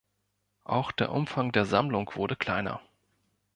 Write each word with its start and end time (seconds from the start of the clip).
Auch 0.63 0.91
der 0.91 1.11
Umfang 1.11 1.51
der 1.51 1.65
Sammlung 1.65 2.09
wurde 2.15 2.35
kleiner. 2.35 2.81